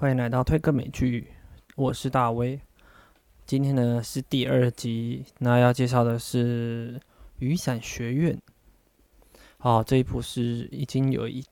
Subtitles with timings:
[0.00, 1.26] 欢迎来到推个美剧，
[1.76, 2.58] 我是大威。
[3.44, 6.98] 今天呢是第二集，那要介绍的是
[7.40, 8.34] 《雨伞学院》。
[9.58, 11.44] 哦，这一部是已经有一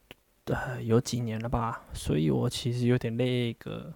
[0.46, 3.92] 呃有几年了吧，所以我其实有点那个。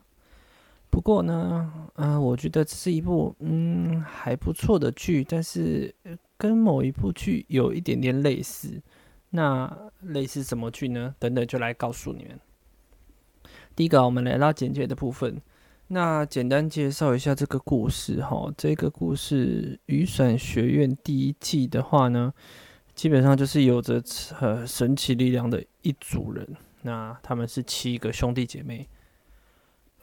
[0.91, 5.95] 不过呢，嗯，我觉得这是一部嗯还不错的剧，但是
[6.37, 8.83] 跟某一部剧有一点点类似。
[9.31, 11.15] 那类似什么剧呢？
[11.19, 12.39] 等等就来告诉你们。
[13.75, 15.41] 第一个，我们来到简介的部分。
[15.89, 18.53] 那简单介绍一下这个故事哈。
[18.57, 22.33] 这个故事《雨伞学院》第一季的话呢，
[22.95, 24.03] 基本上就是有着
[24.41, 26.47] 呃神奇力量的一组人。
[26.83, 28.89] 那他们是七个兄弟姐妹。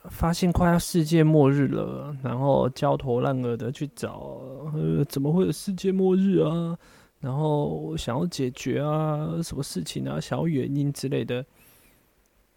[0.08, 4.40] 发现快要世界末日了，然后焦头烂额的去找，
[4.74, 6.74] 呃，怎么会有世界末日啊？
[7.18, 11.44] 然后想要解决啊，什么事情啊，想要原因之类的。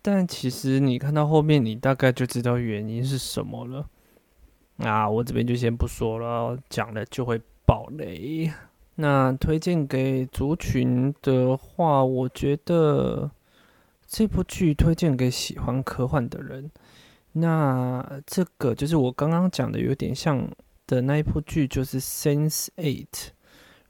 [0.04, 3.88] 但其实你看到后面，你大概就知道原因是什么了。
[4.78, 8.52] 啊，我这边就先不说了，讲了就会爆雷。
[8.96, 13.32] 那推荐给族群的话，我觉得
[14.06, 16.70] 这部剧推荐给喜欢科幻的人。
[17.32, 20.48] 那这个就是我刚刚讲的有点像
[20.86, 23.08] 的那一部剧，就是《Sense Eight》。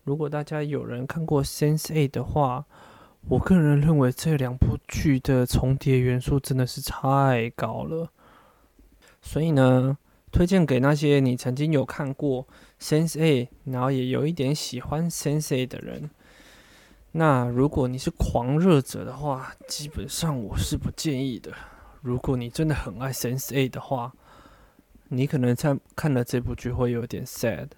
[0.04, 2.66] 如果大家有人看过《Sense Eight》的话，
[3.30, 8.12] 我个人认为这两部剧的重叠元素真的是太高了。
[9.22, 9.98] 所以呢，
[10.32, 12.46] 推荐给那些你曾经有看过
[12.80, 16.10] 《Sense A》，然后也有一点喜欢《Sense A》的人。
[17.14, 21.54] 那如果你是狂热者的话，基本上我是不建议的。
[22.02, 24.12] 如果你真的很爱 Sense A 的话，
[25.08, 27.70] 你可能在看了这部剧会有点 sad。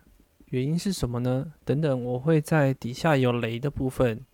[0.50, 1.54] 原因是什么呢？
[1.64, 4.26] 等等，我会在底下有雷的部分，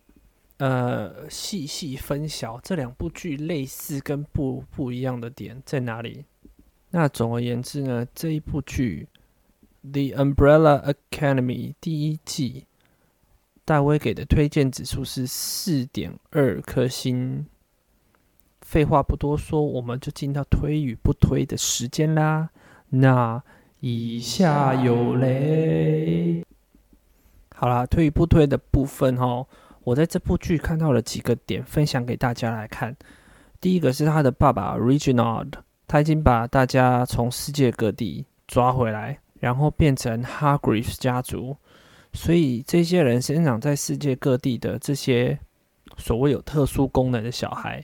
[0.58, 6.24] 呃，细细分晓这两部剧类似跟不不一样的点在哪里。
[6.90, 9.08] 那总而言之呢，这一部剧
[10.12, 12.66] 《The Umbrella Academy》第一季，
[13.64, 17.46] 大威给的推荐指数是四点二颗星。
[18.60, 22.50] 废话不多说，我们就进到推与不推的时间啦。
[22.90, 23.42] 那
[23.80, 26.44] 以下有雷。
[27.54, 29.46] 好啦，推与不推的部分哦，
[29.84, 32.96] 我在这部剧看到了几个点，分享给大家来看。
[33.60, 35.52] 第一个是他的爸爸 Reginald，
[35.86, 41.56] 他已经把大家从世界各地抓回来，然后变成 Hargreaves 家族。
[42.12, 45.38] 所以这些人生长在世界各地的这些
[45.96, 47.82] 所谓有特殊功能的小孩。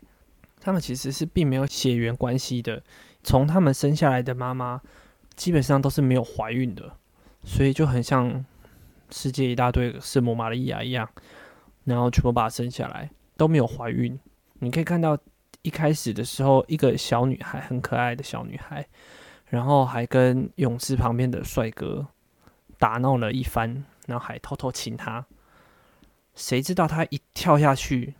[0.60, 2.82] 他们其实是并没有血缘关系的，
[3.22, 4.80] 从他们生下来的妈妈
[5.34, 6.92] 基本上都是没有怀孕的，
[7.44, 8.44] 所以就很像
[9.10, 11.08] 世界一大堆圣母玛利亚一样，
[11.88, 14.18] 然后全部把她生下来都没有怀孕。
[14.60, 15.18] 你可以看到
[15.62, 18.86] 一开始的时候，一个小女孩很可爱的小女孩，
[19.46, 22.06] 然后还跟泳池旁边的帅哥
[22.78, 25.24] 打闹了一番，然后还偷偷亲他。
[26.34, 28.14] 谁知道她一跳下去。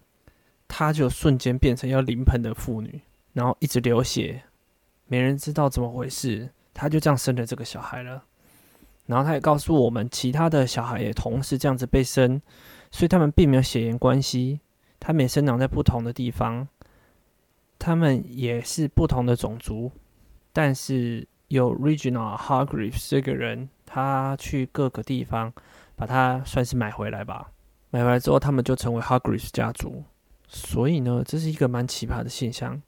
[0.70, 3.00] 她就瞬间变成要临盆的妇女，
[3.32, 4.42] 然后一直流血，
[5.06, 8.22] 没人知道怎么回事，她就这样生了这个小孩了。
[9.06, 12.42] 然后她也告诉我们，其他的小孩也同时这样子被生，
[12.91, 14.60] 所以他们并没有血缘关系，
[14.99, 16.66] 他们也生长在不同的地方，
[17.78, 19.93] 他们也是不同的种族，
[20.53, 25.53] 但是有 Regional Hargreaves 这个人，他去各个地方
[25.97, 27.53] 把他算是买回来吧，
[27.91, 30.04] 买回来之后，他们就成为 Hargreaves 家族。
[30.47, 32.81] 所以呢，这是一个蛮奇葩的现象。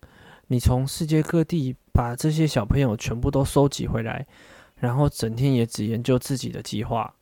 [0.46, 4.26] 你从世界各地把这些小朋友全部都收集回来，
[4.76, 7.14] 然后整天也只研究自己的计划，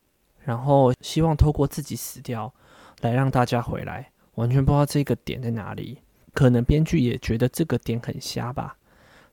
[0.44, 2.54] 然后希望透过自己死掉
[3.00, 5.98] 来让大家回来，完全不知道这个点在哪里。
[6.32, 8.76] 可能编剧也觉得这个点很瞎吧，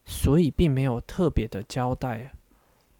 [0.05, 2.31] 所以并没有特别的交代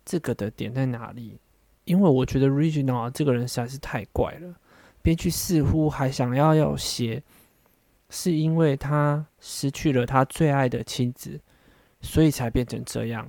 [0.04, 1.38] 这个的点在哪里。
[1.86, 4.56] 因为我觉得 Regional 这个人实在是太怪了，
[5.02, 7.24] 编剧似乎还想要要写。
[8.08, 11.42] 是因为他失去了他最爱的妻子，
[12.02, 13.28] 所以才变成这样。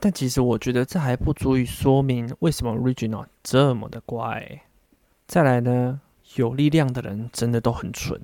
[0.00, 4.62] 但其实我觉得这还不足以说明为什么 Regional 这么的怪。
[5.28, 6.00] 再来呢，
[6.36, 8.18] 有力量的人真的都很蠢，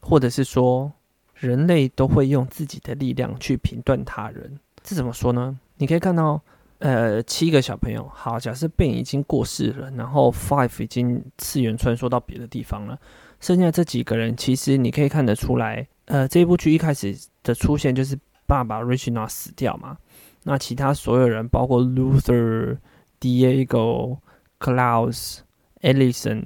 [0.00, 0.92] 或者是说
[1.34, 4.58] 人类都会用自己的力量去评断他人。
[4.82, 5.58] 这怎么说呢？
[5.76, 6.40] 你可以看到，
[6.78, 12.98] 呃，七个小朋友，好，假设 Ben 已经过世了，然后 Five 已经次元穿梭到别的地方了。
[13.40, 19.98] 剩下这几个人，其实你可以看得出来，呃，这部剧一开始的出现就是爸爸 Richard 死掉嘛。
[20.44, 22.78] 那其他所有人，包括 Luther、
[23.20, 24.18] Diego、
[24.60, 25.40] Klaus、
[25.82, 26.44] Ellison，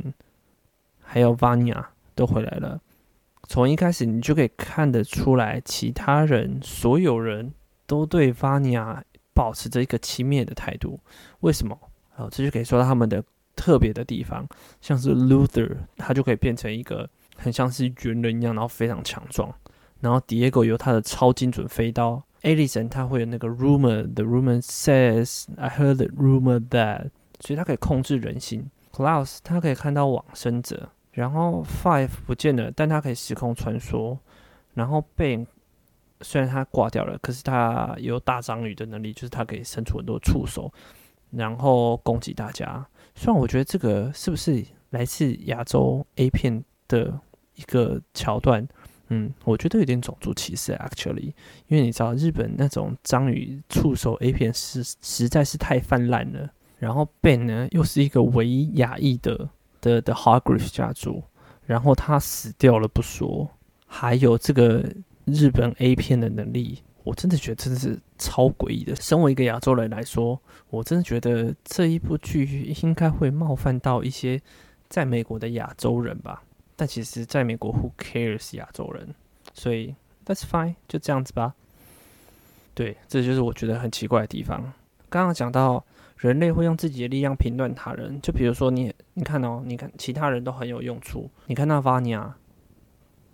[1.12, 2.80] 还有 Vanya 都回来了。
[3.48, 7.52] 从一开始你就可以看得出来，其他人所有人
[7.84, 9.02] 都对 Vania
[9.34, 11.00] 保持着一个轻蔑的态度。
[11.40, 11.76] 为什么？
[12.14, 13.24] 哦，这就可以说到他们的
[13.56, 14.46] 特别的地方，
[14.80, 19.52] 像是 Luther，他就可以变成一个很像是猿人一样，然后非常强壮。
[19.98, 27.10] 然后 Diego 有他的超精准飞刀，Alison 他会有那个 rumor，the rumor says，I heard the rumor that，
[27.40, 28.70] 所以他可以控制人心。
[28.92, 34.16] Klaus 他可以看到往生者，然后 Five 不见了，但他可以时空穿梭。
[34.74, 35.46] 然后 Ben
[36.20, 40.72] 虽然他挂掉了，可是他有大章鱼的能力，就是他可以伸出很多触手，
[41.30, 42.86] 然后攻击大家。
[43.14, 47.18] 虽然我觉得这个是不是来自亚洲 A 片的
[47.56, 48.66] 一个桥段？
[49.08, 51.32] 嗯，我觉得有点种族歧视，actually，
[51.66, 56.48] 因为你知道日本那种章鱼触手 A 片是实在是太泛滥了。
[56.78, 59.48] 然后 Ben 呢又是一个唯一亚裔的
[59.81, 61.23] 的的 Hargrave 家族，
[61.65, 63.49] 然后他死掉了不说，
[63.87, 64.85] 还有这个
[65.25, 68.94] 日本 A 片的能力，我真的觉得真的是超诡异的。
[68.97, 74.41] 身为一个亚洲人来说，我真的觉得这一部剧应该会冒犯到一些
[74.88, 76.43] 在美国的亚洲人吧。
[76.77, 79.15] 但其实，在美国，Who cares 亚洲人？
[79.53, 79.94] 所以
[80.25, 81.55] That's fine，就这样子吧。
[82.73, 84.73] 对，这就是我觉得很奇怪的地方。
[85.11, 85.85] 刚刚讲到
[86.20, 91.31] 人类会用自己的力量评断他人，就比如说你，你看哦，你看其他人都很有用处。
[91.46, 92.37] 你看那法尼亚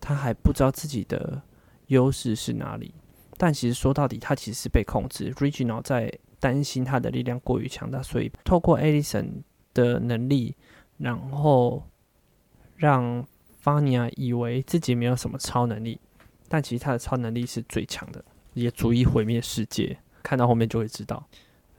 [0.00, 1.42] 他还不知道自己的
[1.88, 2.94] 优势是哪里。
[3.36, 5.32] 但其实说到底，他其实是被控制。
[5.34, 9.42] Regional 在担心他的力量过于强大，所以透过 Alison
[9.74, 10.54] 的能力，
[10.96, 11.82] 然后
[12.76, 13.26] 让。
[13.58, 15.98] 法尼亚以为自己没有什么超能力，
[16.48, 18.24] 但其实他的超能力是最强的，
[18.54, 19.98] 也足以毁灭世界。
[20.22, 21.28] 看到后面就会知道，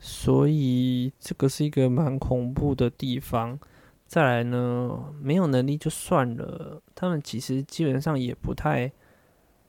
[0.08, 3.60] 所以这个是一个蛮恐怖的地方。
[4.08, 8.90] 再来呢，没有能力就算了，他们其实基本上也不太，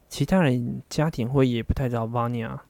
[0.09, 2.63] 其他人家庭会也不太知道巴尼亚。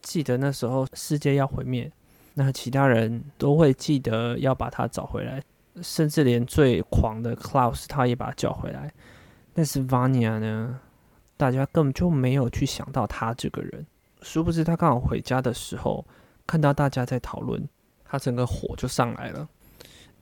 [0.00, 1.92] 记得那时候世界要毁灭，
[2.32, 5.42] 那其他人都会记得要把他找回来。
[5.82, 8.90] 甚至连最狂的 Klaus 他也把他叫回来，
[9.52, 10.80] 但是 Vania 呢？
[11.36, 13.84] 大家根本就没有去想到他这个人。
[14.22, 16.06] 殊不知他刚好回家的时候，
[16.46, 17.68] 看到大家在讨论，
[18.04, 19.48] 他整个火就上来了。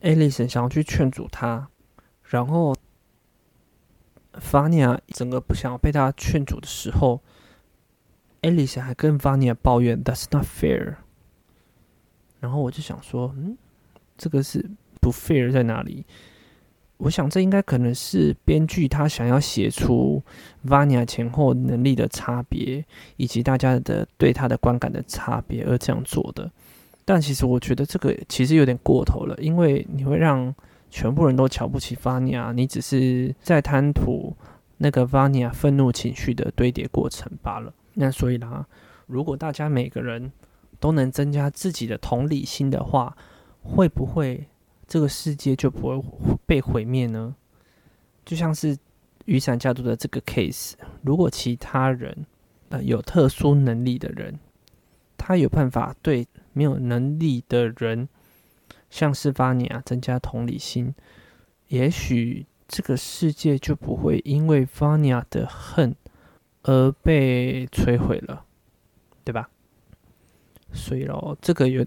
[0.01, 1.69] Alison 想要去劝阻他，
[2.25, 2.75] 然后
[4.35, 7.21] Vania 整个不想要被他劝阻的时候
[8.43, 10.97] ，Alison 还跟 Vania 抱怨 "That's not fair"。
[12.41, 13.57] 然后我就想说，嗯，
[14.17, 14.71] 这个是。
[15.01, 16.07] 不 fair 在哪里？
[17.03, 20.23] 我想这应该可能是编剧他想要写出
[20.65, 22.85] Vania 前后能力的差别，
[23.17, 26.49] 以及大家的对他的观感的差别而这样做的。
[27.05, 30.55] 但其实我觉得这个其实有点过头了，因为你会让
[30.91, 34.37] 全部人都瞧不起 Vania，你只是在贪图
[34.79, 37.75] 那个 Vania 愤怒情绪的堆叠过程罢了。
[37.95, 38.65] 那所以啦，
[39.09, 40.31] 如果大家每个人
[40.79, 43.17] 都能增加自己的同理心的话，
[43.61, 44.47] 会不会？
[44.93, 47.35] 这个世界就不会被毁灭呢？
[48.27, 48.77] 就像是
[49.25, 52.27] 雨伞家族的这个 case，如果其他人
[52.69, 54.39] 呃有特殊能力的人，
[55.17, 58.07] 他有办法对没有能力的人，
[58.91, 60.95] 像是巴尼亚增加同理心，
[61.69, 65.97] 也许这个世界就不会因为巴尼亚的恨
[66.65, 68.45] 而被摧毁了，
[69.25, 69.49] 对吧？
[70.75, 71.83] 所以咯，这个有。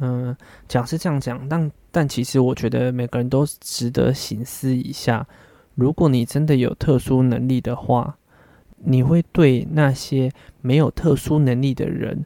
[0.00, 5.26] 嗯，讲是这样讲，但但其实我觉得每个人都值得醒思一下。
[5.74, 8.16] 如果你真的有特殊能力的话，
[8.78, 12.24] 你会对那些没有特殊能力的人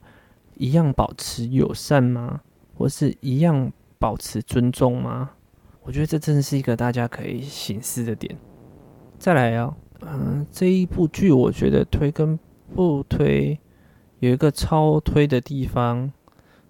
[0.57, 2.41] 一样保持友善吗？
[2.77, 5.31] 或是一样保持尊重吗？
[5.83, 8.37] 我觉得这真的是一个大家可以醒思的点。
[9.19, 12.39] 再来啊，嗯，这一部剧我觉得推跟
[12.75, 13.59] 不推
[14.21, 16.13] 有一个超推的地方。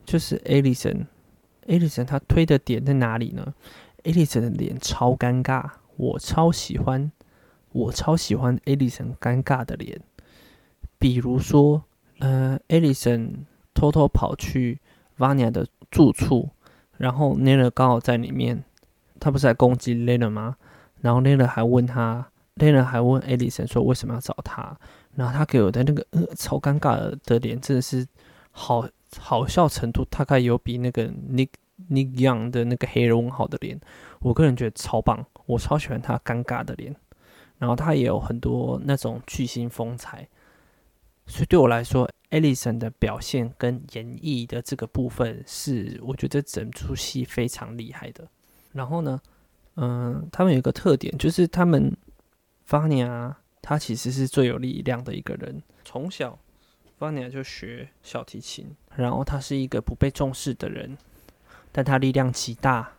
[0.05, 3.55] 就是 Alison，Alison 他推的点在哪里呢
[4.03, 7.11] ？Alison 的脸超尴尬，我超喜欢，
[7.73, 10.01] 我超喜欢 Alison 尴尬的脸。
[10.99, 11.83] 比如说，
[12.19, 14.81] 呃，Alison 偷偷跑去
[15.19, 16.51] Vania 的住处，
[16.99, 18.63] 然后 Nella 刚好在里面，
[19.19, 20.57] 他不是在攻击 Nina 吗？
[21.01, 24.79] 然后 Nina 还问他，Nina 还问 Alison 说为什么要找他？
[25.15, 28.07] 然后他给我的那个呃超尴尬的脸，真的是
[28.51, 28.87] 好。
[29.19, 31.49] 好笑程度大概有比那个 Nick
[31.91, 33.81] Nick Young 的那个黑人问号的脸，
[34.21, 36.95] 我个人觉得超棒，我超喜欢他尴尬的脸。
[37.57, 40.29] 然后他也有很多那种巨星风采，
[41.27, 48.27] 所以对我来说，Alison 的表现跟演绎的这个部分是我觉得整出戏非常厉害的。
[48.73, 49.21] 然后呢，
[49.77, 51.97] 嗯，他们有一个特点，就是他们
[52.69, 56.39] Fania 他其实是最有力量的一个人，从小。
[56.99, 60.97] Vania 就学小提琴，然后他是一个不被重视的人，
[61.73, 62.93] 但他力量极大，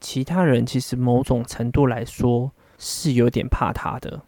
[0.00, 4.22] 其他人其实某种程度来说是有点怕他的，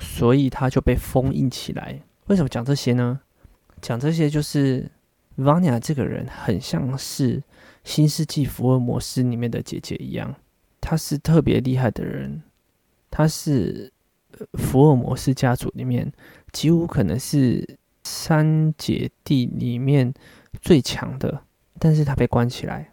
[0.00, 2.00] 所以他就被封印起来。
[2.26, 3.20] 为什么讲这些呢？
[3.80, 4.90] 讲这些就是
[5.36, 7.40] Vania 这个人很像是
[7.82, 10.34] 《新世纪福尔摩斯》里面的姐姐一样，
[10.80, 12.42] 她是特别厉害的人，
[13.10, 13.92] 她是
[14.54, 16.12] 福尔摩斯家族里面
[16.52, 20.12] 几乎可能是三姐弟里面
[20.60, 21.42] 最强的，
[21.78, 22.90] 但是他被关起来，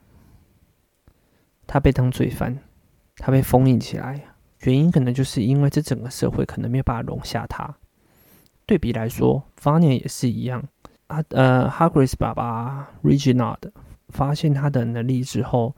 [1.66, 2.58] 他被当罪犯，
[3.18, 4.24] 他被封印起来，
[4.62, 7.76] 原因可能就是因为这整个社会可能没有办法容下他。
[8.66, 10.64] 对比来说 v a n a 也是一样。
[11.08, 13.72] 啊，呃 h a g r i s 爸爸 Reginald
[14.10, 15.76] 发现他的能力之后，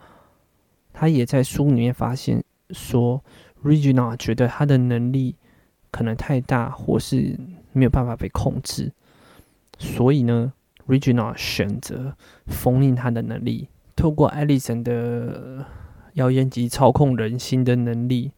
[0.91, 3.23] 他也在书里面发现说
[3.63, 5.37] ，Reginald 觉得他的能力
[5.91, 7.37] 可能太大，或是
[7.73, 8.91] 没有办法被控制，
[9.77, 10.53] 所以呢
[10.87, 12.15] ，Reginald 选择
[12.47, 15.65] 封印他的能力，透过艾丽森的
[16.13, 18.31] 谣言及操控人心的能力，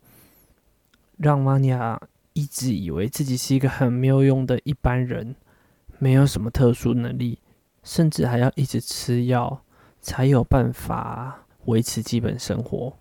[1.17, 2.01] 让 v a n i a
[2.33, 5.35] 一直以为自己是一个很没有用的一般人，
[5.99, 7.39] 没有什么特殊能力，
[7.83, 9.61] 甚至还要一直吃药
[10.01, 12.97] 才有办法维持基本生活。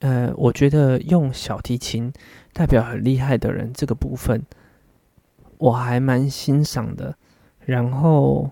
[0.00, 2.12] 呃，我觉得用小提琴
[2.52, 4.42] 代表很厉害的人这个部分，
[5.58, 7.16] 我还蛮欣赏的。
[7.60, 8.50] 然后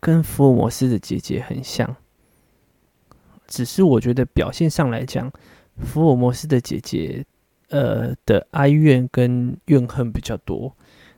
[0.00, 1.96] 跟福尔摩斯的姐姐很像，
[3.46, 5.32] 只是我觉得表现上来讲，
[5.78, 7.24] 福尔摩斯的姐姐。
[7.68, 10.72] 呃的哀怨跟怨恨比较多，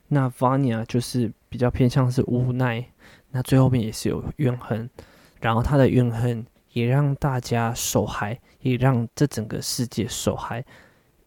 [0.07, 2.83] 那 Vanya 就是比较偏向是无奈，
[3.29, 4.89] 那最后面也是有怨恨，
[5.41, 10.63] 然后他的怨恨也让大家受害，也让这整个世界受害，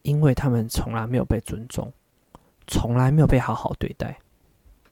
[0.02, 1.92] 因为他们从来没有被尊重，
[2.66, 4.18] 从来没有被好好对待。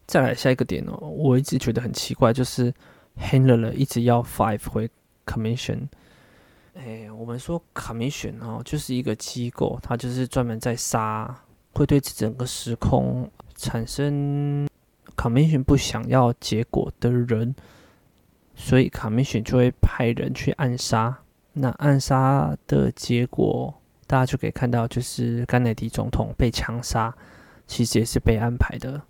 [0.06, 2.72] 再来下一个点哦，我一直觉得很奇怪，就是
[3.18, 4.90] Handler 一直要 Five 回
[5.24, 5.88] Commission。
[6.74, 11.42] 哎，我们说 commission 哦，就是一个机构，它就是专门在杀，
[11.74, 14.68] 会对整个时空产生
[15.16, 17.54] commission 不想要结果的人，
[18.54, 21.18] 所以 commission 就会派人去暗杀。
[21.60, 23.74] 那暗杀的结果，
[24.06, 27.14] 大家就可以看到，就是甘乃迪总统被枪杀，
[27.66, 29.00] 其实也是被安排的。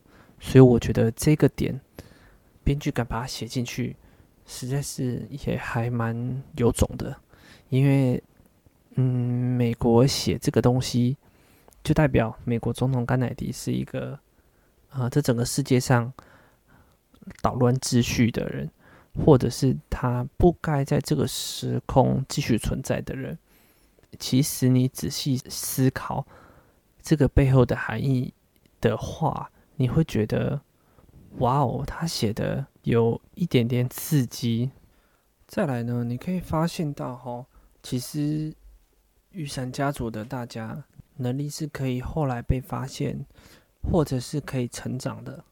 [0.40, 1.80] 所以我觉得这个点，
[2.64, 3.95] 编剧敢把它写进去，
[4.47, 7.16] 实在是也还蛮有种的。
[7.69, 8.23] 因为，
[8.97, 9.04] 嗯，
[9.57, 11.16] 美国写这个东西，
[11.85, 14.19] 就代表美国总统甘乃迪是一个，
[14.90, 16.12] 啊，这整个世界上
[17.40, 18.69] 捣乱秩序的人，
[19.14, 23.38] 或者是他不该在这个时空继续存在的人。
[24.19, 26.26] 其实你仔细思考
[27.00, 28.35] 这个背后的含义
[28.81, 30.61] 的话，你会觉得，
[31.38, 34.71] 哇哦，他写的有一点点刺激。
[35.47, 37.47] 再来呢，你可以发现到哈。
[37.83, 38.52] 其实，
[39.31, 40.85] 雨伞家族的大家
[41.17, 43.25] 能力是可以后来被发现，
[43.83, 45.45] 或者是可以成长的。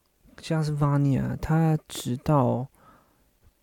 [0.42, 2.68] 像是 Vanya，他直到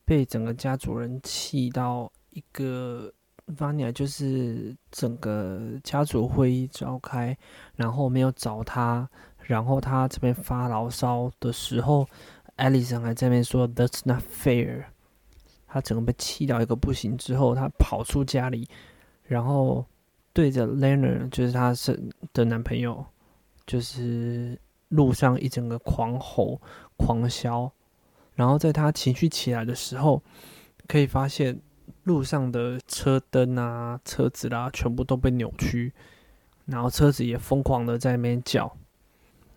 [0.05, 3.11] 被整个家族人气到一个
[3.57, 7.35] Vanya，就是整个家族会议召开，
[7.75, 9.09] 然后没有找他，
[9.39, 12.07] 然后他这边发牢骚的时候
[12.57, 14.85] ，Alison 还在那边说 "That's not fair"。
[15.67, 18.67] 他整个被气到一个不行之后，他跑出家里，
[19.23, 19.85] 然后
[20.31, 23.05] 对着 Leonard，就是他是的男朋友，
[23.65, 24.57] 就是
[24.89, 26.61] 路上一整个狂吼
[26.95, 27.71] 狂笑。
[28.35, 30.21] 然后在他情绪起来的时候，
[30.87, 31.59] 可以发现
[32.03, 35.93] 路上的车灯啊、车子啦，全部都被扭曲，
[36.65, 38.75] 然后车子也疯狂的在那边叫。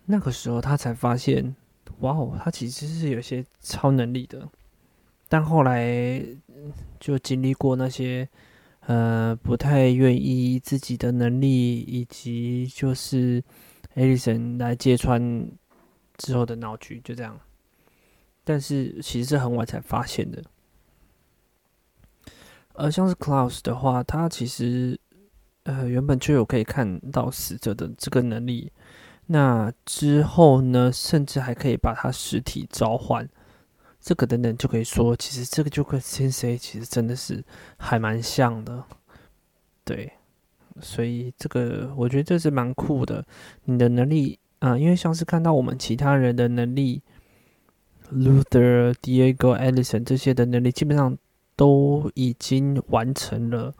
[0.05, 1.55] 那个时候他才发现，
[1.99, 4.49] 哇哦，他其实是有些超能力的。
[5.27, 6.25] 但后来
[6.99, 8.27] 就经历过那些，
[8.87, 13.43] 呃，不太愿意自己的能力，以及就是
[13.93, 15.47] 艾丽森来揭穿
[16.17, 17.39] 之后的闹剧，就这样。
[18.49, 20.41] 但是其实是很晚才发现的。
[22.73, 24.99] 而像是 Klaus 的话，他其实
[25.65, 28.71] 呃原本就有可以看到死者的这个能力，
[29.27, 33.29] 那之后呢，甚至还可以把他实体召唤。
[33.99, 37.45] 这个等等就可以说，其实这个就跟 Sensei 其实真的是
[37.77, 38.83] 还蛮像的，
[39.83, 40.11] 对，
[40.81, 43.23] 所以这个我觉得这是蛮酷的。
[43.65, 47.03] 你的能力啊，因为像是看到我们其他人的能力
[48.13, 51.17] ，Luther、Diego、Edison 这些的能力基本上
[51.55, 53.73] 都已经完成了，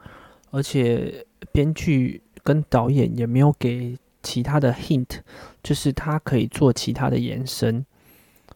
[0.50, 5.20] 而且编剧跟导演也没有给其他的 hint，
[5.62, 7.84] 就是他可以做其他的延伸。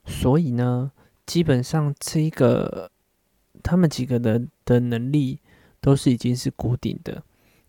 [0.06, 0.92] 所以呢，
[1.24, 2.90] 基本上这个
[3.62, 5.40] 他们几个人的能力
[5.80, 7.22] 都是已经是固定的。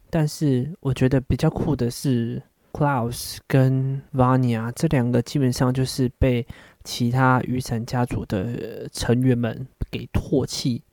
[0.09, 2.41] 但是我觉得比较酷的是
[2.73, 6.45] ，Klaus 跟 Vania 这两个基本上就是被
[6.85, 10.83] 其他雨伞家族的成员们给唾弃，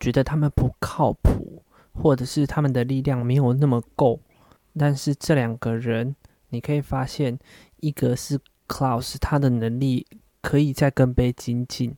[0.00, 1.62] 觉得他们不靠谱，
[1.92, 4.20] 或者是他们的力量没有那么够。
[4.78, 6.16] 但是这两个人，
[6.48, 7.38] 你可以发现，
[7.80, 10.06] 一个是 Klaus，他的能力
[10.40, 11.94] 可以再更被精进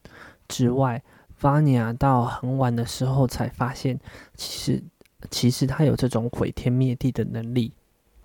[0.49, 1.05] 之外
[1.41, 4.00] ，Vania 到很晚的时候才发现，
[4.35, 4.83] 其实。
[5.31, 7.73] 其实他有这种毁天灭地的能力，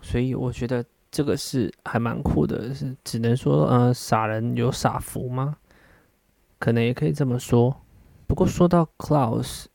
[0.02, 2.74] 所以我觉得这个是还蛮酷的。
[2.74, 5.58] 是只能说，呃，傻人有傻福吗？
[6.60, 7.76] 可能也可以这么说。
[8.28, 9.66] 不过说到 Klaus，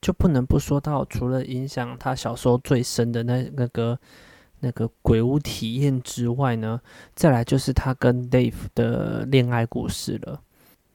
[0.00, 3.98] 就不能不说到除了影响他小时候最深的那那个
[4.60, 6.80] 那个鬼屋体验之外呢，
[7.14, 10.40] 再来就是他跟 Dave 的恋爱故事了。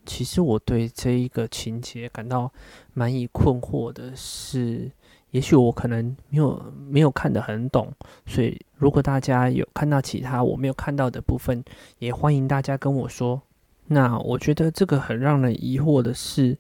[0.05, 2.51] 其实我对这一个情节感到
[2.93, 4.91] 蛮以困惑的，是。
[5.33, 7.91] 也许我可能没有没有看得很懂，
[8.27, 11.63] 所以如果大家有看到其他我没有看到的部分，
[11.97, 13.41] 也欢迎大家跟我说。
[13.87, 16.55] 那我觉得这个很让人疑惑的是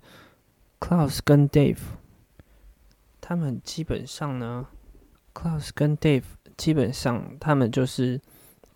[0.79, 1.77] ，Klaus 跟 Dave，
[3.21, 4.65] 他们基本上呢
[5.35, 6.23] ，Klaus 跟 Dave
[6.57, 8.19] 基本上他们就是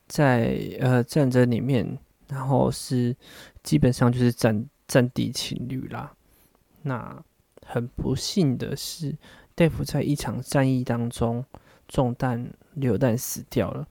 [0.07, 3.17] 在呃战争里面，然后是
[3.63, 6.13] 基本上就是战战地情侣啦。
[6.83, 7.19] 那
[7.65, 9.17] 很不幸的是。
[9.57, 11.43] 戴夫在一场战役当中
[11.87, 13.87] 中弹流弹死掉了，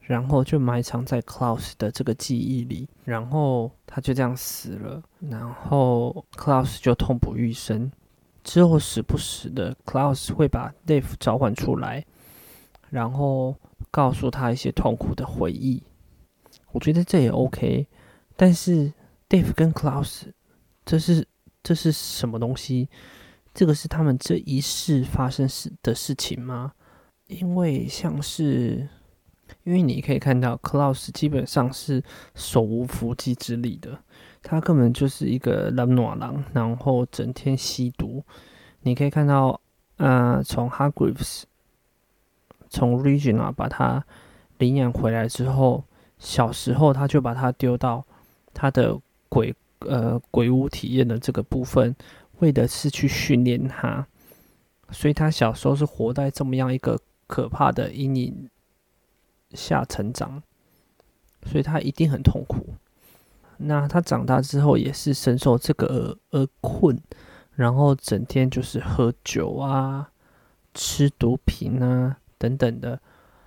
[0.00, 7.92] 然后就埋藏在 Klaus 的这个记忆里，然后他就这样死了，然后 Klaus 就痛不欲生。
[8.42, 12.06] 之后时不时的 Klaus 会把 Dave 召唤出来，
[12.88, 13.54] 然后
[13.90, 15.82] 告诉他一些痛苦的回忆。
[16.70, 17.86] 我觉得这也 OK，
[18.34, 18.90] 但是
[19.28, 20.22] Dave 跟 Klaus
[20.86, 21.28] 这是
[21.62, 22.88] 这是什么东西？
[23.54, 26.72] 这个是他们这一世发生事的事情吗？
[27.26, 28.88] 因为像是，
[29.64, 32.02] 因为你可以看到，Klaus 基本上是
[32.34, 33.98] 手无缚鸡之力的，
[34.42, 38.24] 他根本就是一个冷暖狼，然后整天吸毒。
[38.80, 39.60] 你可以看到，
[39.96, 41.42] 呃，从 Hargraves
[42.68, 44.04] 从 Regional 把他
[44.58, 45.84] 领养回来之后，
[46.18, 48.04] 小时候他就把他丢到
[48.52, 51.94] 他的鬼呃鬼屋体验的这个部分。
[52.38, 54.06] 为的是去训练他，
[54.90, 58.48] 所以他小时候是活在这么样一个可怕的阴影
[59.52, 60.42] 下成长，
[61.46, 62.74] 所以他一定很痛苦。
[63.58, 66.98] 那他长大之后也是深受这个而困，
[67.54, 70.10] 然后整天就是喝酒啊、
[70.74, 73.00] 吃毒品啊等等的，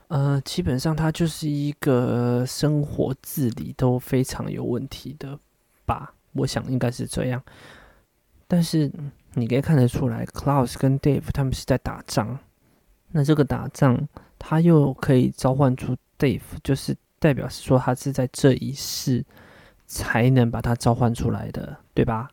[0.07, 5.37] 呃，基本上他就是一个生活自理都非常有问题的
[5.85, 6.13] 吧？
[6.31, 7.43] 我想应该是这样。
[8.55, 8.89] 但是
[9.33, 12.39] 你可以看得出来，Klaus 跟 Dave 他们是在打仗。
[13.09, 14.07] 那这个打仗，
[14.39, 19.25] 他又可以召唤出 Dave，就是代表是说他是在这一世
[19.85, 22.31] 才能把他召唤出来的，对吧？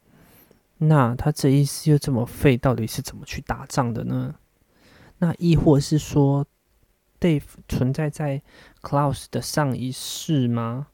[0.79, 4.37] 那他这一世又这么废，到底是怎么去打仗的呢？
[5.19, 6.47] 那亦或是说
[7.19, 8.41] ，Dave 存在在
[8.81, 10.87] Klaus 的上一世吗？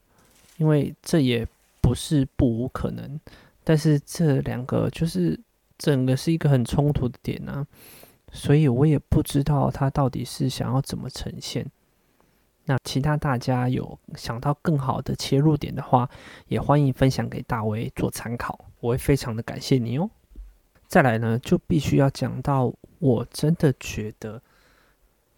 [0.57, 1.47] 因为这也
[1.83, 3.21] 不是不无可能。
[3.69, 5.39] 但是这两个就是
[5.77, 7.67] 整个是一个很冲突的点呢，
[8.33, 11.71] 所以我也不知道他到底是想要怎么呈现。
[12.65, 16.09] 那其他大家有想到更好的切入点的话，
[16.47, 20.09] 也欢迎分享给大威做参考，我会非常的感谢你哦。
[20.87, 24.41] 再来呢，就必须要讲到，我真的觉得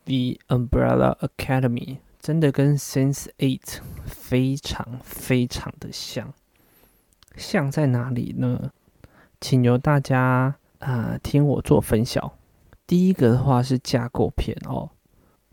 [0.39, 3.59] 《The Umbrella Academy》真的跟《Sense Eight》
[4.07, 6.33] 非常非常的像。
[7.41, 8.71] 像在哪里呢？
[9.41, 12.33] 请由大家啊听我做分享。
[12.87, 14.91] 第一个的话是架构片哦，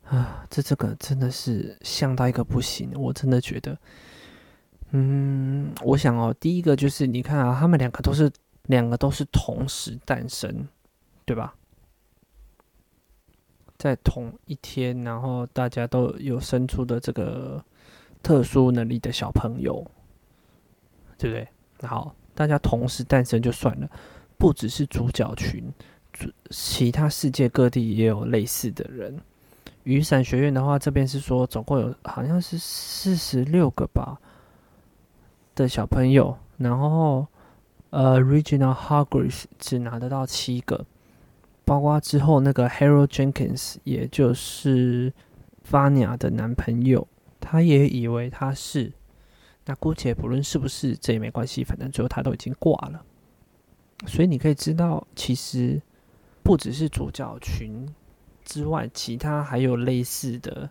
[0.03, 3.77] 啊，这这个真的是像到一个不行，我真的觉得，
[4.91, 8.29] 嗯，我想哦，第一个就是你看啊，他们两个都是
[8.63, 10.67] 两个都是同时诞生，
[11.25, 11.55] 对吧？
[13.77, 17.63] 在同一天，然后大家都有生出的这个
[18.23, 19.85] 特殊能力的小朋友，
[21.17, 21.47] 对不对？
[21.83, 23.89] 好，大家同时诞生就算了，
[24.37, 25.71] 不只是主角群，
[26.49, 29.19] 其他世界各地也有类似的人。
[29.83, 34.19] 雨伞学院的话，这边是说总共有好像是四十六个吧
[35.55, 37.25] 的小朋友，然后
[37.91, 40.85] 呃，Regional Hargreaves 只拿得到七个，
[41.63, 45.13] 包括之后那个 Harold Jenkins，也就是
[45.69, 47.07] Vania 的男朋友，
[47.39, 48.91] 他也以为他是。
[49.69, 53.03] 那姑且不论是不是，这也没关系，反正最后他都已经挂了。
[54.07, 55.81] 所以你可以知道，其实
[56.41, 57.85] 不只是主角群
[58.45, 60.69] 之外，其他还有类似的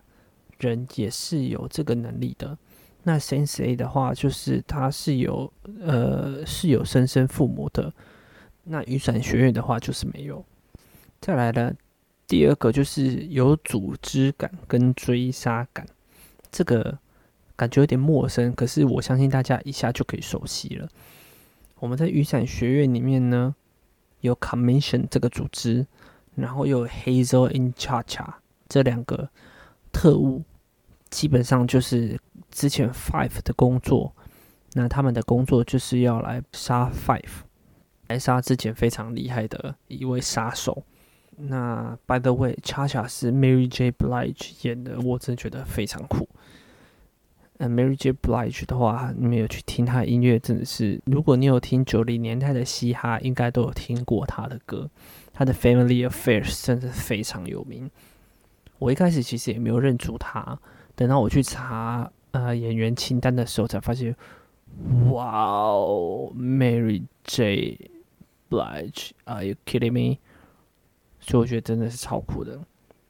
[0.57, 2.57] 人也是有这个能力的。
[3.03, 7.93] 那 Sense A 的话，就是他是有呃是有生身父母的。
[8.63, 10.43] 那雨伞学院的话，就是没有。
[11.21, 11.71] 再来呢，
[12.25, 15.85] 第二个就是有组织感跟追杀感，
[16.51, 16.97] 这个。
[17.57, 20.87] 感觉有点陌生，可是我相信大家一下就可以熟悉了。
[21.79, 23.53] 我们在雨伞学院里面呢，
[24.21, 25.85] 有 Commission 这个组织，
[26.35, 28.35] 然后有 Hazel in Cha-Cha
[28.69, 29.29] 这两个
[29.91, 30.43] 特务，
[31.09, 34.13] 基本上就是之前 Five 的工作。
[34.73, 37.43] 那他们的工作就是要来杀 Five，
[38.07, 40.83] 来杀之前非常厉害的一位杀手。
[41.35, 43.91] 那 By the way，Cha-Cha 是 Mary J.
[43.91, 46.27] Blige 演的，我真的觉得非常酷。
[47.59, 48.13] 呃，Mary J.
[48.13, 54.87] Blige 的话，你们有去听他的音乐，真的是，如果你有听九零年代的嘻哈，应该都有听过他的歌。
[55.33, 57.89] 他的 Family Affairs 真的非常有名。
[58.77, 60.59] 我一开始其实也没有认出他，
[60.95, 64.15] 等到我去查呃演员清单的时候，才发现，
[65.09, 67.89] 哇哦，Mary J.
[68.51, 70.19] Blige，Are you kidding me？
[71.19, 72.59] 所以我觉得真的是超酷的。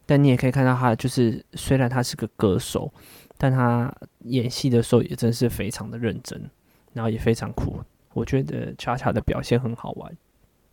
[0.06, 2.90] 但你也可以看到他，就是虽然他是个歌手。
[3.38, 6.50] 但他演戏的时候也真是非常的认真，
[6.94, 7.80] 然后也非常酷。
[8.14, 10.12] 我觉得恰恰的表现很好玩。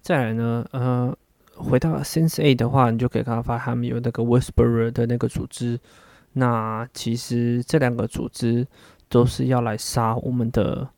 [0.01, 1.15] 再来呢，呃，
[1.57, 5.79] 回到 Sense A 的话，你就可以看到发他们有那个 Whisperer 的那个组织。
[6.33, 8.67] 那其实这两个组织
[9.09, 10.89] 都是要来杀我们的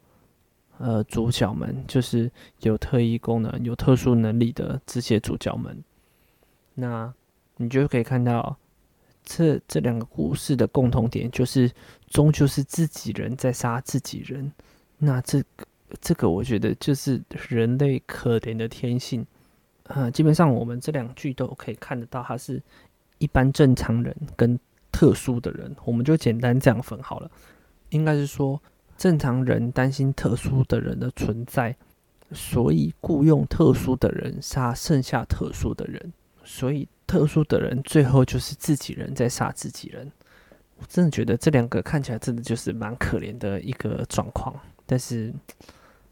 [0.79, 5.83] 呃主角们，就是有特异功能、有特殊能力的这些主角们。
[6.74, 7.12] 那
[7.57, 8.57] 你就可以看到。
[9.27, 11.69] 这这两个故事的共同点就是，
[12.07, 14.51] 终究是自己人在杀自己人。
[14.99, 15.43] 那这
[16.01, 19.27] 这个，我觉得就是人类可怜的天性。
[19.89, 22.62] 呃，基本上我们这两句都可以看得到，它是
[23.19, 24.59] 一般正常人跟
[24.93, 27.29] 特殊的人，我们就简单这样分好了。
[27.91, 28.62] 应该是说，
[28.97, 31.77] 正常人担心特殊的人的存在，
[32.31, 36.12] 所以雇佣特殊的人杀剩下特殊的人，
[36.45, 36.89] 所以。
[37.07, 40.11] 特殊的人最后就是自己人在杀自己人，
[40.77, 44.55] 我真的觉得这两个看起来真的就是蛮可怜的一个状况。
[44.85, 45.33] 但是，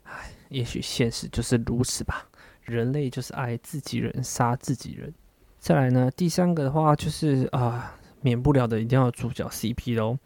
[0.04, 2.28] 唉，也许现实就是如此吧。
[2.62, 5.12] 人类就是爱自己人杀自己人。
[5.59, 10.18] 再来呢，第三个的话就是啊，免不了的一定要主角 CP 喽。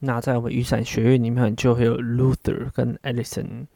[0.00, 3.66] 那在我们雨伞学院里面就会有 Luther 跟 Allison，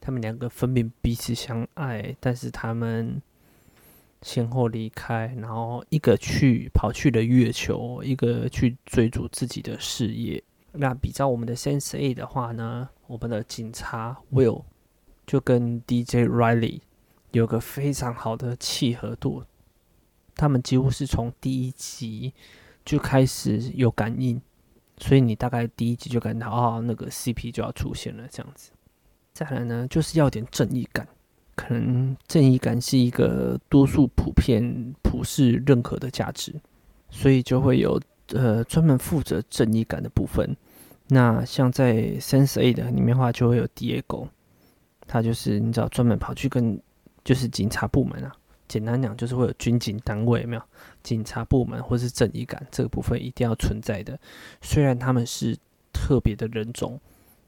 [0.00, 3.22] 他们两个分别彼此相爱，但是他们。
[4.24, 10.42] 先后离开，然后一个去跑去了月球，一个去追逐自己的事业。
[10.72, 14.64] 那比较我们的 Sense A 的话呢，我们的警察 Will
[15.26, 16.80] 就跟 DJ Riley
[17.32, 19.44] 有个非常好的契合度，
[20.34, 22.32] 他们几乎是从第一集
[22.82, 24.40] 就开始有感应，
[24.96, 28.70] 所以你大概第一集就感到哦，那个 CP 就要出现了这样子。
[29.34, 31.06] 再来呢，就是要点正义感。
[31.54, 36.54] 可能正义感是一个多数普遍普世认可的价值，
[37.10, 40.56] 所以就会有呃专门负责正义感的部分。
[41.08, 44.28] 那像在 Sense A 的里面的话，就会有 Diego，
[45.06, 46.80] 他就是你知道专门跑去跟
[47.22, 48.34] 就是警察部门啊，
[48.66, 50.62] 简单讲就是会有军警单位没有
[51.02, 54.18] 警察部门或是正义感这个部分一定要存在的。
[54.60, 55.56] 虽然他们是
[55.92, 57.00] 特别的人种，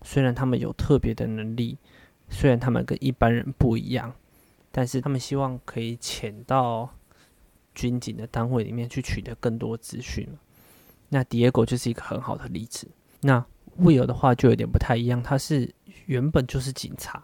[0.02, 1.76] 虽然他们有特别的能力。
[2.28, 4.12] 虽然他们跟一般人不一样，
[4.72, 6.92] 但是他们希望可以潜到
[7.74, 10.28] 军警的单位里面去取得更多资讯。
[11.08, 12.88] 那 Diego 就是一个很好的例子。
[13.20, 13.46] 那
[13.78, 15.72] Will 的话就有点不太一样，他是
[16.06, 17.22] 原本就是警察，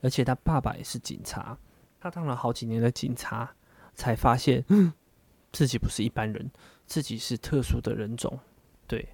[0.00, 1.56] 而且他爸爸也是警察。
[2.00, 3.54] 他当了好几年的警察，
[3.94, 4.64] 才发现
[5.52, 6.50] 自己不是一般人，
[6.86, 8.40] 自己是特殊的人种。
[8.86, 9.10] 对，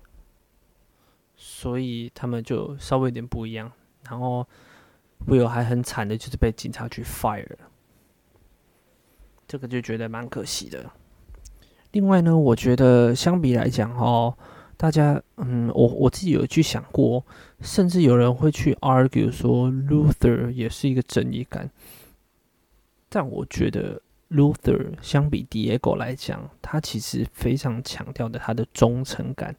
[1.35, 3.73] 所以他们就稍微有点不一样。
[4.09, 4.47] 然后。
[5.27, 7.47] Will 还很惨的，就是被警察局 fire，
[9.49, 10.91] 这个就觉得蛮可惜的。
[11.93, 14.37] 另外呢，我觉得相比来讲哦，
[14.77, 17.25] 大家嗯，我我自己有去想过，
[17.61, 21.71] 甚至有人会去 argue 说 Luther 也是一个正义感，
[23.09, 29.55] 但我觉得 Luther 相比 Diego 来讲，他其实非常强调的他的忠诚感，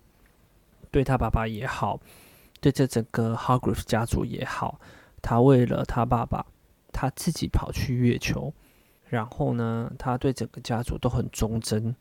[0.91, 1.99] 对他爸爸也好，
[2.59, 4.79] 对这整个 Hargrave 家族也好。
[5.25, 6.45] 他为了他爸爸，
[6.93, 8.53] 他自己跑去月球，
[9.09, 11.95] 然后呢，他对整个家族都很忠贞。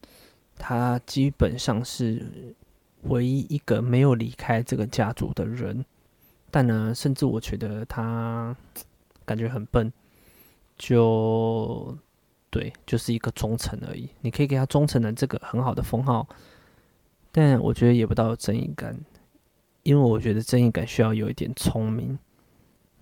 [0.58, 2.54] 他基本上是
[3.04, 5.86] 唯一一个没有离开这个家族的人。
[6.50, 8.54] 但呢，甚至我觉得他
[9.24, 9.90] 感觉很笨，
[10.76, 11.96] 就
[12.50, 14.10] 对，就是一个忠诚而已。
[14.20, 16.28] 你可以给他忠诚的这个很好的封号，
[17.32, 19.00] 但我觉得也不到正义感，
[19.82, 22.18] 因为我觉得正义感需要有一点聪明。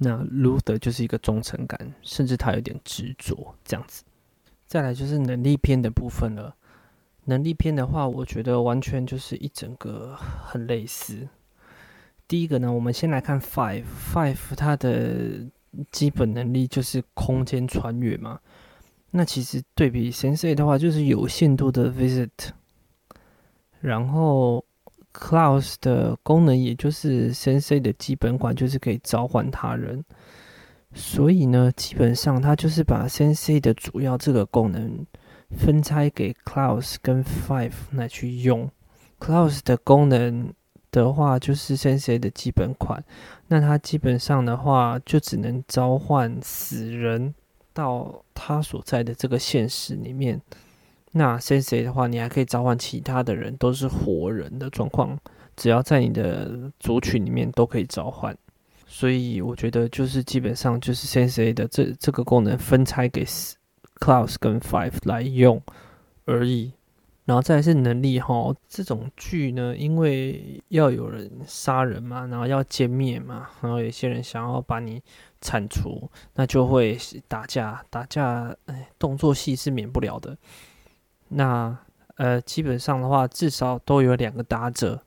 [0.02, 4.02] 那 Luther 就是一个忠诚感，甚至他有点执着这样子。
[4.66, 6.56] 再来就是能力篇的部分了。
[7.24, 11.28] 能力篇的话，我觉得完全就是一整个很类似。
[12.26, 15.46] 第一个呢，我们先来看 Five Five，它的
[15.90, 18.40] 基本能力就是空间穿越嘛。
[19.10, 22.30] 那其实对比 Sensei 的话，就是有限度的 Visit。
[23.80, 24.64] 然后
[25.12, 30.04] Clouds 的功能，也就是 Sensei 的基本款，就是可以召唤他人。
[30.94, 35.06] 所以呢，基本上它就是把 Sensei 的主要这个功能
[35.56, 38.70] 分拆给 Clouds 跟 Five 来去用。
[39.18, 40.52] Clouds 的功能
[40.90, 43.02] 的话，就是 Sensei 的基本款。
[43.48, 47.34] 那它基本上的话，就只能召唤死人
[47.72, 50.40] 到他所在的这个现实里面。
[51.12, 55.18] 那 sense 的话，你还可以召唤其他的人，都是活人的状况，
[55.56, 58.36] 只要在你的族群里面都可以召唤。
[58.86, 63.24] 所以我觉得就是基本上就是 sense 的这这个功能分拆给
[64.00, 65.62] Clouds 跟 Five 来用
[66.24, 66.72] 而已。
[67.24, 75.00] 然后再是能力哈，这种剧呢，因为要有人杀人嘛，然后要歼灭嘛，然后有些人想要把你
[75.40, 76.98] 铲除，那就会
[77.28, 80.36] 打架，打架，哎，动作戏是免不了的。
[81.34, 81.76] 那
[82.16, 85.02] 呃，基本上的话，至少都有两个打者。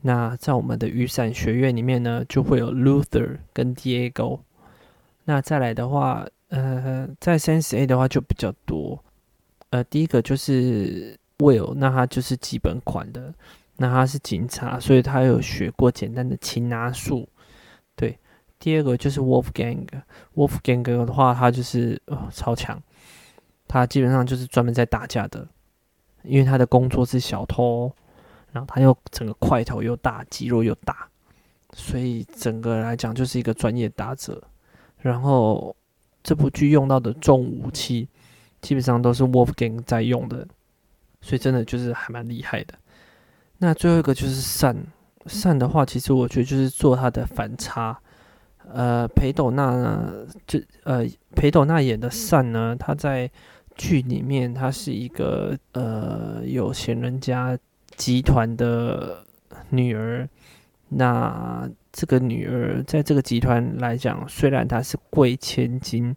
[0.00, 4.40] 那在我们的雨伞学院里面呢，就会有 Luther 跟 Diego。
[5.24, 9.02] 那再来的话，呃，在 Sense A 的话就比较多。
[9.70, 13.32] 呃，第一个就是 Will，那他就是基本款的。
[13.76, 17.28] 那他是警察，所以他有学过简单的擒拿术。
[17.96, 18.18] 对，
[18.58, 22.80] 第二个就是 Wolfgang，Wolfgang 的话，他就是呃超强，
[23.72, 25.48] 他基本上就是专门在打架的，
[26.22, 27.92] 因为他的工作是小偷。
[28.52, 31.08] 然后他又整个块头又大，肌肉又大，
[31.72, 34.42] 所以整个来讲就是一个专业打者。
[34.98, 35.74] 然后
[36.22, 38.06] 这部剧用到的重武器，
[38.60, 40.46] 基本上都是 Wolfgang 在用的，
[41.22, 42.74] 所以真的就是还蛮厉害的。
[43.56, 44.76] 那最后一个就是善
[45.24, 47.98] 善的话，其实我觉得就是做他的反差。
[48.70, 53.30] 呃，裴斗娜呢就呃裴斗娜演的善呢，他在
[53.82, 57.58] 剧里面他是一个呃有钱人家。
[57.94, 59.22] 集团的
[59.68, 60.26] 女儿，
[60.88, 66.16] 那这个女儿在这个集团来讲，虽然她是贵千金，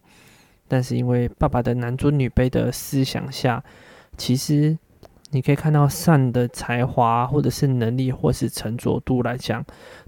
[0.66, 3.62] 但是因为爸爸的男尊女卑的思想下，
[4.16, 4.76] 其实
[5.30, 9.62] 你可以看到善的才华，或者是能力，或是沉着度来讲，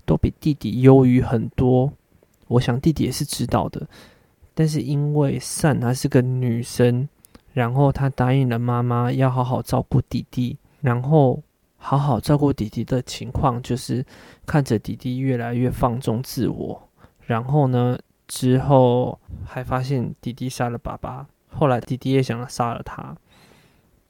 [0.06, 1.92] 都比弟弟优于很多。
[2.48, 3.86] 我想弟弟也是知道的，
[4.54, 7.06] 但是因为善她是个女生，
[7.58, 11.42] 然后他答应了妈妈要好好照顾弟弟，然后。
[11.80, 14.04] 好好照顾弟弟的情况，就是
[14.44, 16.88] 看着弟弟越来越放纵自我，
[17.20, 19.16] 然后呢，之后
[19.46, 23.16] 还发现弟弟杀了爸爸，后来弟弟也想要杀了他，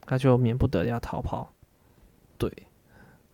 [0.07, 1.53] 他就免不得要逃跑。
[2.39, 2.51] 对，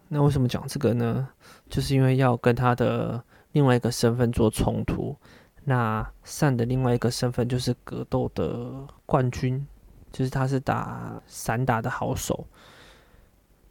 [0.09, 1.29] 那为什么讲这个呢？
[1.71, 3.23] 就是因为要跟他的
[3.53, 5.17] 另外一个身份做冲突。
[5.63, 9.65] 那善的另外一个身份就是格斗的冠军，
[10.15, 12.47] 就是他是打散打的好手。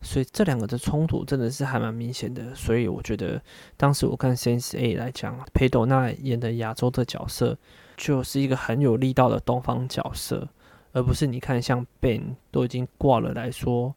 [0.05, 3.41] 所以这两个的冲突真的是还蛮明显的，所以我觉得
[3.77, 7.57] 当时我看 Sense A 来讲，裴斗娜演的亚洲的角色
[7.95, 10.45] 就是一个很有力道的东方角色，
[10.91, 13.95] 而不是你看像 Ben 都已经挂了来说，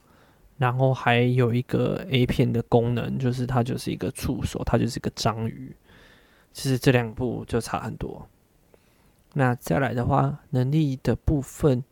[0.59, 5.75] 然后还有一个 A 片的功能，就是它就是一个触手，它就是一个章鱼，
[6.53, 8.29] 其实这两部就差很多。
[9.33, 11.83] 那再来的话，能力的部分。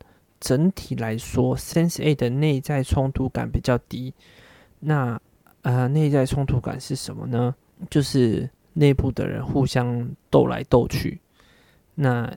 [0.45, 4.13] 整体来说，Sense A 的内在冲突感比较低。
[4.79, 5.19] 那
[5.63, 7.55] 呃，内在冲突感是什么呢？
[7.89, 11.19] 就是内部的人互相斗来斗去。
[11.95, 12.31] 那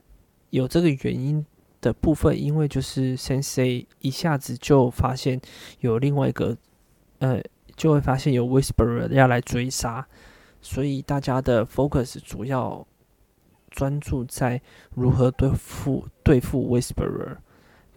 [0.48, 1.44] 有这个原因
[1.82, 5.38] 的部分，因为就是 Sense A 一下子就发现
[5.80, 6.56] 有另外一个，
[7.18, 7.42] 呃，
[7.76, 10.08] 就会发现有 Whisperer 要来追杀，
[10.62, 12.86] 所以大家的 focus 主要
[13.68, 14.62] 专注在
[14.94, 17.36] 如何对付对付 Whisperer。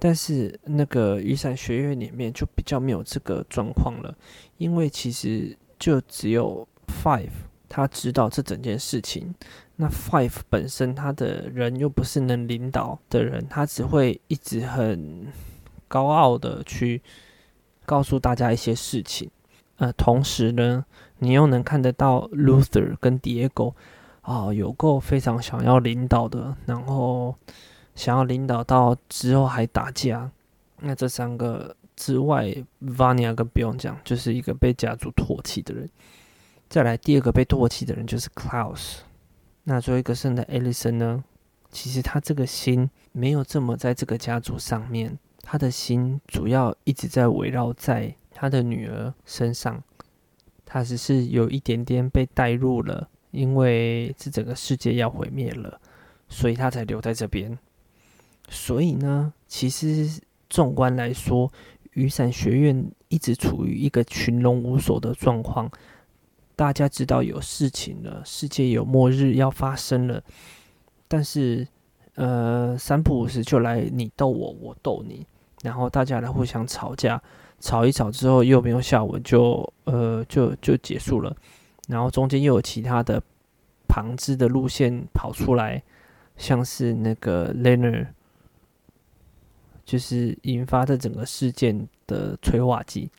[0.03, 4.17] 但是那个雨伞学院里面就比较没有这个状况了，
[4.57, 7.29] 因为其实就只有 Five
[7.69, 9.35] 他知道这整件事情。
[9.75, 15.27] 那 Five 本身他的人又不是能领导的人，他只会一直很
[15.87, 17.03] 高傲的去
[17.85, 19.29] 告诉大家一些事情。
[19.75, 20.83] 呃，同时呢，
[21.19, 23.75] 你又能看得到 Luther 跟 Diego
[24.23, 27.35] 哦，有够非常想要领导的，然后
[28.01, 30.31] 想要领导到之后还打架。
[30.79, 35.87] 那这三个之外，Vania 更不用讲，就是一个被家族唾弃的人。
[36.67, 39.01] 再来第二个被唾弃的人就是 Klaus。
[39.65, 41.23] 那最后一个圣的 Alison 呢？
[41.69, 49.83] 其实他这个心没有这么在这个家族上面，他的心主要一直在围绕在他的女儿身上。
[50.65, 55.79] 他只是有一点点被带入了，因为这整个世界要毁灭了，
[56.27, 57.55] 所以他才留在这边。
[58.51, 61.49] 所以呢，其实纵观来说，
[61.93, 65.71] 雨伞学院一直处于一个群龙无首的状况。
[66.57, 70.21] 大家知道有事情了，世界有末日要发生了，
[71.07, 71.65] 但是
[72.15, 75.25] 呃，三不五时就来你逗我，我逗你，
[75.63, 77.19] 然后大家来互相吵架，
[77.59, 81.35] 吵一吵之后又没有下文，就呃就就结束了。
[81.87, 83.23] 然后中间又有其他的
[83.87, 85.81] 旁支的路线跑出来，
[86.37, 88.07] 像是那个 Leonard，
[89.85, 93.09] 就是引发的整个事件的催化剂。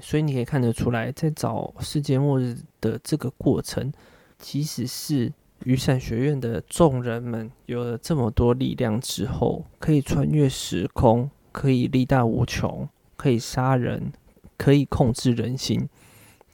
[0.00, 3.92] 所以你可以看得出来，在找世界末日的这个过程，
[4.38, 5.32] 即使是
[5.64, 14.12] 雨伞学院的众人们有了这么多力量之后，可以穿越时空，可以力大无穷，可以杀人，
[14.56, 15.88] 可以控制人心，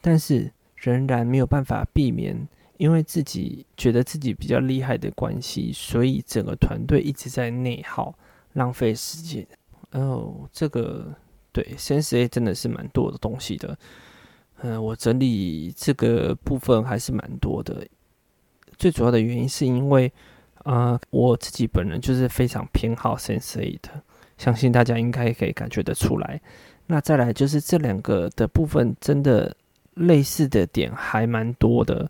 [0.01, 8.15] 但是仍然没有办法避免，因为自己觉得自己比较厉害的关系，所以整个团队一直在内耗，
[8.53, 9.47] 浪费时间。
[9.93, 11.15] 哦，这个。
[11.53, 13.77] 对，Sense A 真的是蛮多的东西的。
[14.59, 17.85] 嗯，我整理这个部分还是蛮多的。
[18.79, 20.13] 最主要的原因是因为，
[20.63, 24.01] 呃，我自己本人就是非常偏好 Sense A 的，
[24.39, 26.41] 相信大家应该可以感觉得出来。
[26.87, 29.57] 那再来就是这两个的部分，真的
[29.95, 32.09] 类似的点还蛮多的。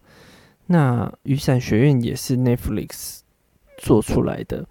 [0.66, 3.20] 那雨伞学院也是 Netflix
[3.78, 4.66] 做出来的。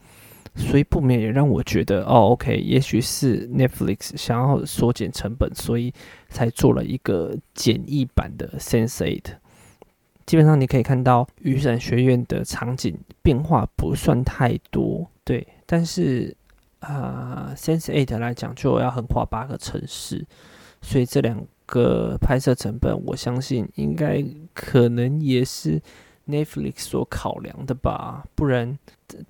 [0.56, 5.94] 所以不免也让我觉得，哦，OK，也许是 Netflix 想要缩减成本，所以
[6.28, 9.22] 才做了一个简易版的 Sense8。
[10.26, 15.48] 基本上你可以看到雨伞学院的场景变化不算太多，对。
[15.66, 16.36] 但是
[16.80, 20.26] 啊，Sense8 来讲就要横跨八个城市，
[20.82, 25.82] 所以这两个拍摄成本，我相信应该可能也是。
[26.30, 28.78] Netflix 所考量的吧，不然，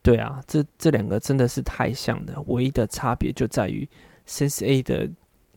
[0.04, 3.88] 对啊，这这两个真的是太像的，唯一的差别就在于
[4.28, 5.10] Sense A 的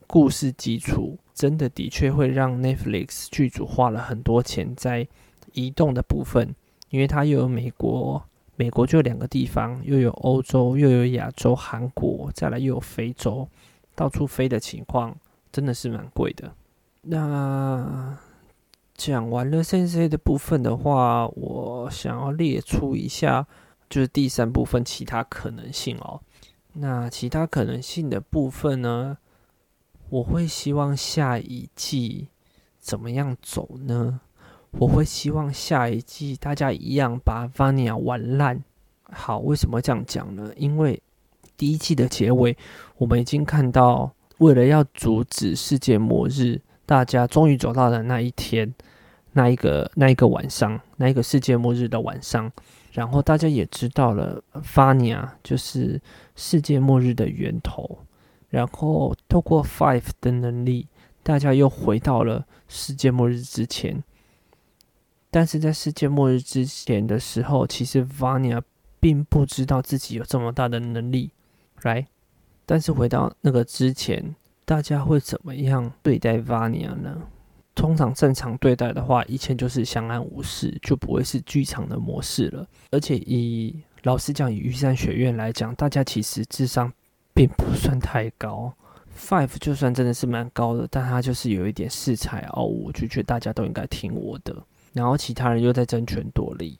[0.07, 5.05] 故事基础，真的的确会让 Netflix 剧组花了很多钱在
[5.51, 6.55] 移动的部分，
[6.89, 8.23] 因为它又有美国，
[8.55, 13.47] 美国就两个地方，又有欧洲，又有亚洲，韩国，再来又有非洲，
[13.93, 15.15] 到处飞的情况，
[15.51, 16.55] 真的是蛮贵的。
[17.01, 18.17] 那。
[19.05, 23.45] 讲完了 Sense 的部分的话，我想要列出一下，
[23.89, 26.21] 就是第三部分其他可能性哦。
[26.75, 29.17] 那其他可能性的部分呢，
[30.09, 32.29] 我会希望下一季
[32.79, 34.21] 怎么样走呢？
[34.79, 38.63] 我会希望下一季大家一样把 Vania 玩烂。
[39.03, 40.53] 好，为什么这样讲呢？
[40.55, 41.03] 因为
[41.57, 42.57] 第一季的结尾，
[42.97, 46.61] 我们已经看到，为了要阻止世界末日。
[46.85, 48.73] 大家终于走到了那一天，
[49.33, 52.51] 那一个那一个晚上，那一个世界末日的晚上。
[52.91, 55.99] 然后大家也知道了，Fania 就是
[56.35, 57.99] 世界末日的源头。
[58.49, 60.87] 然后透过 Five 的能力，
[61.23, 64.03] 大家又回到了世界末日之前。
[65.29, 68.61] 但是在世界末日之前的时候，其实 Vania
[68.99, 71.31] 并不知道自己有这么大的能力，
[71.81, 72.07] 来。
[72.65, 74.35] 但是回到那个之前。
[74.65, 77.23] 大家会怎么样对待 Vania 呢？
[77.75, 82.67] 通常正常对待的话，一切就是相安无事，就不会是剧场的模式了。
[82.91, 86.91] 而且以老实讲，以玉山学院来讲，大家其实智商
[87.33, 88.73] 并不算太高。
[89.15, 94.55] Five 就算真的是蛮高的，但他就是有一点恃才傲物，就觉得大家都应该听我的。
[94.91, 96.79] 然后其他人又在争权夺利。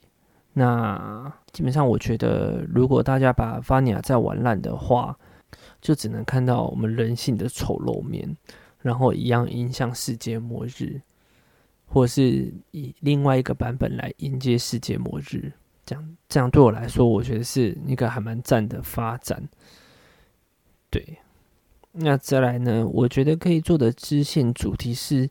[0.53, 5.17] 那基本上，我觉得如果大家把 Vania 再玩烂的话，
[5.81, 8.35] 就只能看到我们人性的丑陋面，
[8.83, 11.01] 然后一样影响世界末日，
[11.87, 15.51] 或是以另外一个版本来迎接世界末日，
[15.85, 19.47] 这样这样对我来说，我觉得是一个还蛮赞的发展。
[20.91, 21.17] 对，
[21.93, 22.85] 那再来呢？
[22.85, 25.29] 我觉得可以做的支线主题是，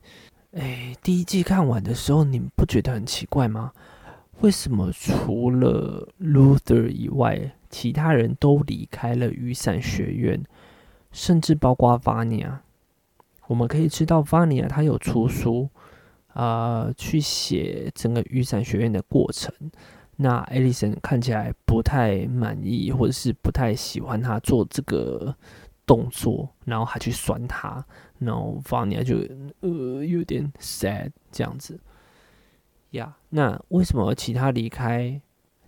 [0.51, 3.71] 哎，第一季看完的时候，你们不觉得很奇怪吗？
[4.41, 7.53] 为什么除了 Luther 以外？
[7.69, 10.43] 其他人都离开了雨伞学院，
[11.11, 12.59] 甚至包括 Vania。
[13.47, 15.69] 我们可以知道，Vania 他有出书，
[16.33, 19.53] 啊，去写整个雨伞学院的过程。
[20.15, 25.35] 那艾丽森看起来不太满意，或者是不太喜欢他做这个
[25.85, 27.83] 动作，然后还去酸他，
[28.19, 29.17] 然后法尼亚就
[29.61, 31.79] 呃有点 sad 这样子。
[32.91, 35.19] 呀，那为什么其他离开？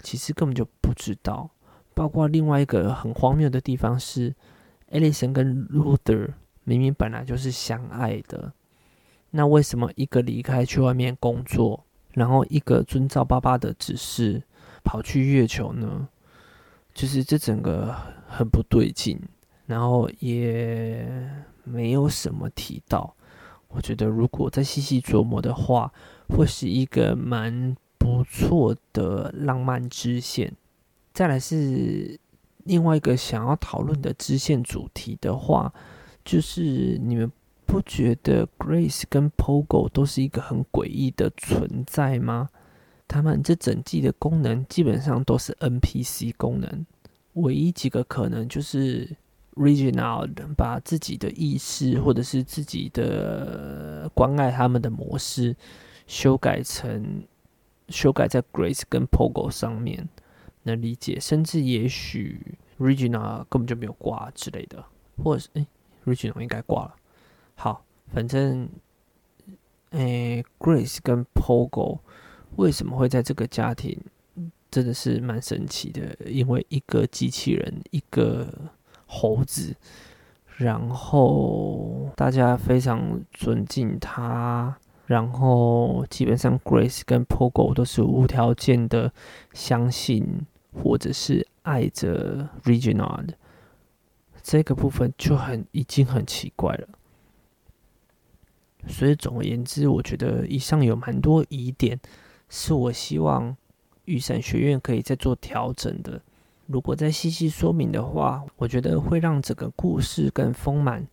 [0.02, 1.50] 其实根本就不知道。
[1.96, 4.36] 包括另外一个很荒谬的地方是，
[4.92, 6.30] 艾丽森跟 Luther
[6.66, 8.51] 明明本来就是相爱的，
[9.32, 11.86] 那为什么一个离开去外面工作？
[12.13, 14.41] 然后一个遵照爸爸的指示
[14.84, 16.07] 跑去月球呢，
[16.93, 17.93] 就是这整个
[18.28, 19.20] 很不对劲，
[19.66, 21.05] 然后也
[21.66, 23.13] 没有什么提到。
[23.68, 25.91] 我觉得如果再细细琢磨的话，
[26.30, 30.53] 会是一个蛮不错的浪漫支线。
[31.13, 32.18] 再来是
[32.63, 35.74] 另外一个想要讨论的支线主题的话，
[36.26, 37.32] 就是你们。
[37.68, 42.48] 不觉得 Grace 跟 Pogo 都是一个很诡异的存在吗？
[43.08, 46.86] 他们这整季的功能基本上都是 NPC 功能，
[47.34, 49.18] 唯一几个可能就是
[49.56, 55.56] Regional 把自己的意识或者是自己的关爱他们的模式
[56.06, 57.24] 修改成
[57.90, 60.08] 修改在 Grace 跟 Pogo 上面，
[60.62, 64.86] 能理解，甚至也许 Regional 根本就没有挂之类的，
[65.18, 65.66] 或者是
[66.06, 66.95] Regional 应该挂了。
[67.56, 67.84] 好，
[68.14, 68.70] 反正，
[69.91, 71.99] 诶，Grace 跟 Pogo
[72.58, 73.97] 为什么会在这个家庭，
[74.70, 76.16] 真的是蛮神奇的。
[76.26, 78.47] 因为一个机器人，一个
[79.06, 79.76] 猴子，
[80.58, 89.14] 然后大家非常尊敬他，然后基本上 Grace 跟 Pogo 都是无条件的
[89.53, 93.34] 相信或者是爱着 Regional 的，
[94.48, 96.88] 这个部分就很已经很奇怪了。
[98.88, 102.00] 所以总而言之，我觉得以上有蛮多疑点，
[102.48, 103.58] 是我希望
[104.06, 106.22] 雨伞学院可以再做调整的。
[106.68, 111.08] 如果再细细说明的话，我觉得会让整个故事更丰满，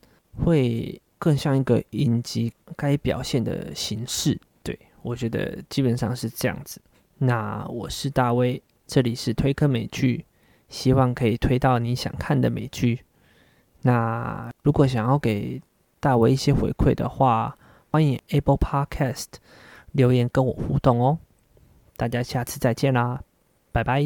[0.44, 4.38] 会更像一个影集该表现的形式。
[4.62, 6.82] 对我觉得基本上是这样子。
[7.16, 10.26] 那我是大威，这里是推科美剧，
[10.68, 13.00] 希望可以推到你想看的美剧。
[13.82, 15.60] 那如果想要给
[16.00, 17.56] 大为一些回馈的话，
[17.90, 19.26] 欢迎 Able Podcast
[19.92, 21.18] 留言跟我互动哦，
[21.96, 23.20] 大家下次再见啦，
[23.72, 24.02] 拜拜。